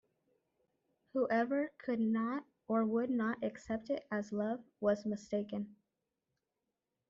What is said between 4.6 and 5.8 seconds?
was mistaken.